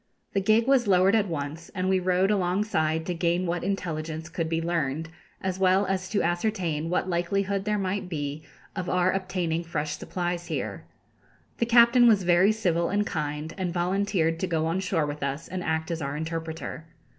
[0.33, 4.49] The gig was lowered at once, and we rowed alongside to gain what intelligence could
[4.49, 5.09] be learned,
[5.43, 8.41] as well as to ascertain what likelihood there might be
[8.75, 10.85] of our obtaining fresh supplies here.
[11.59, 15.47] The captain was very civil and kind, and volunteered to go on shore with us
[15.47, 16.85] and act as our interpreter.